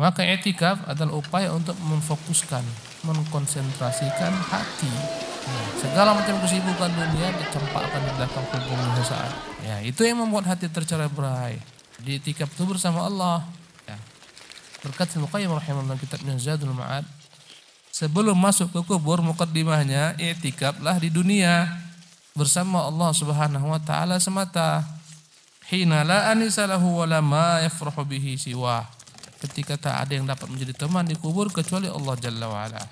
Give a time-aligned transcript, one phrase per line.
[0.00, 2.64] Maka etikaf adalah upaya untuk memfokuskan,
[3.04, 4.88] mengkonsentrasikan hati.
[5.44, 9.32] Ya, segala macam kesibukan dunia dicampakkan di belakang punggungnya sesaat.
[9.60, 11.60] Ya, itu yang membuat hati tercerai berai.
[12.00, 13.44] Di etikaf itu bersama Allah.
[13.84, 14.00] Ya.
[14.80, 17.04] Berkat Al-Qayyim rahimahullah kitabnya Zadul Ma'ad.
[17.92, 21.68] Sebelum masuk ke kubur mukaddimahnya etikaflah di dunia
[22.32, 24.80] bersama Allah Subhanahu wa taala semata.
[25.68, 28.99] Hina la anisa lahu wa la ma yafrahu bihi siwa.
[29.40, 32.82] Ketika tak ada yang dapat menjadi teman di kubur kecuali Allah Jalla wa ala.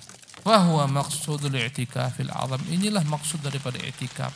[0.49, 2.63] Wa maksudul i'tikafil azam.
[2.73, 4.33] Inilah maksud daripada i'tikaf.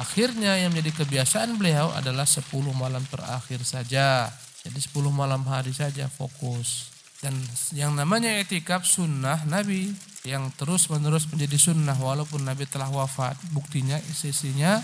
[0.00, 4.32] Akhirnya yang menjadi kebiasaan beliau adalah 10 malam terakhir saja.
[4.64, 6.88] Jadi 10 malam hari saja fokus.
[7.20, 7.36] Dan
[7.76, 9.92] yang namanya etikaf sunnah Nabi
[10.24, 13.36] yang terus menerus menjadi sunnah walaupun Nabi telah wafat.
[13.52, 14.80] Buktinya sisinya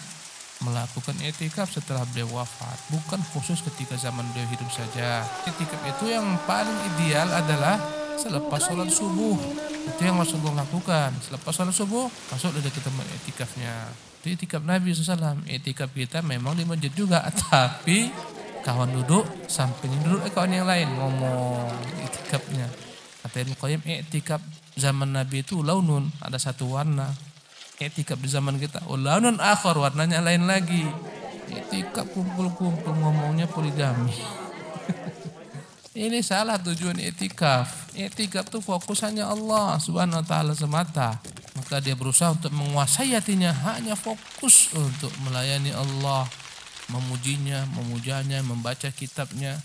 [0.65, 2.77] melakukan etikaf setelah beliau wafat.
[2.89, 5.25] Bukan khusus ketika zaman beliau hidup saja.
[5.45, 7.77] Etikaf itu yang paling ideal adalah
[8.17, 9.37] selepas sholat subuh.
[9.87, 11.13] Itu yang Rasulullah lakukan.
[11.21, 13.75] Selepas sholat subuh masuk dari tempat etikafnya.
[14.25, 15.45] Itu etikaf Nabi SAW.
[15.45, 17.21] Etikaf kita memang di masjid juga.
[17.53, 18.09] Tapi
[18.67, 21.71] kawan duduk sampingnya duduk eh, kawan yang lain ngomong
[22.03, 22.67] itikafnya
[23.23, 24.43] kata Ibnu Qayyim itikaf
[24.75, 27.15] zaman Nabi itu launun ada satu warna
[27.81, 28.89] itikaf di zaman kita.
[28.89, 30.85] Oh launun akhar warnanya lain lagi.
[31.47, 34.13] Itikaf kumpul-kumpul ngomongnya poligami.
[35.97, 41.17] Ini salah tujuan itikaf itikaf itu fokus hanya Allah subhanahu wa ta'ala semata.
[41.57, 43.49] Maka dia berusaha untuk menguasai hatinya.
[43.73, 46.29] Hanya fokus untuk melayani Allah.
[46.87, 49.59] Memujinya, memujanya, membaca kitabnya,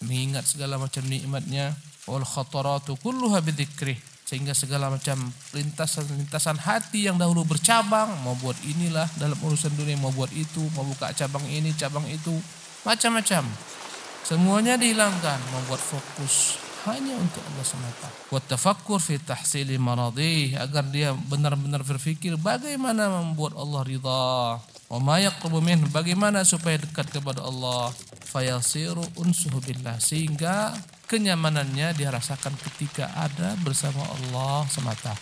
[0.00, 1.76] mengingat segala macam nikmatnya.
[2.06, 9.06] Wal khataratu kulluha bidzikrih sehingga segala macam lintasan-lintasan hati yang dahulu bercabang mau buat inilah
[9.22, 12.34] dalam urusan dunia mau buat itu mau buka cabang ini cabang itu
[12.82, 13.46] macam-macam.
[14.26, 16.58] Semuanya dihilangkan membuat fokus
[16.90, 18.08] hanya untuk Allah semata.
[18.30, 19.78] Wa tafakkur fi tahsili
[20.58, 24.58] agar dia benar-benar berfikir bagaimana membuat Allah ridha.
[24.86, 27.90] Wa ma yaqrubu min bagaimana supaya dekat kepada Allah.
[28.26, 30.74] Fayasiru unsuhu billah sehingga
[31.06, 35.14] kenyamanannya dirasakan ketika ada bersama Allah semata.